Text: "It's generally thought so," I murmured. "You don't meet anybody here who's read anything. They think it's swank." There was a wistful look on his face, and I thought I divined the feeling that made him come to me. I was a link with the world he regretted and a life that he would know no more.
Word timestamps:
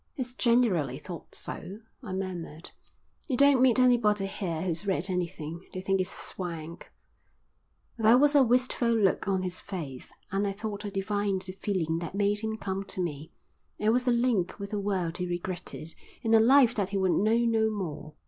"It's 0.15 0.33
generally 0.33 0.97
thought 0.97 1.35
so," 1.35 1.81
I 2.01 2.11
murmured. 2.11 2.71
"You 3.27 3.37
don't 3.37 3.61
meet 3.61 3.77
anybody 3.77 4.25
here 4.25 4.63
who's 4.63 4.87
read 4.87 5.11
anything. 5.11 5.61
They 5.75 5.79
think 5.81 6.01
it's 6.01 6.09
swank." 6.11 6.91
There 7.99 8.17
was 8.17 8.33
a 8.33 8.41
wistful 8.41 8.89
look 8.89 9.27
on 9.27 9.43
his 9.43 9.59
face, 9.59 10.11
and 10.31 10.47
I 10.47 10.53
thought 10.53 10.85
I 10.85 10.89
divined 10.89 11.43
the 11.43 11.51
feeling 11.53 11.99
that 11.99 12.15
made 12.15 12.39
him 12.39 12.57
come 12.57 12.83
to 12.85 12.99
me. 12.99 13.31
I 13.79 13.89
was 13.89 14.07
a 14.07 14.11
link 14.11 14.57
with 14.57 14.71
the 14.71 14.79
world 14.79 15.17
he 15.17 15.27
regretted 15.27 15.93
and 16.23 16.33
a 16.33 16.39
life 16.39 16.73
that 16.73 16.89
he 16.89 16.97
would 16.97 17.11
know 17.11 17.37
no 17.37 17.69
more. 17.69 18.15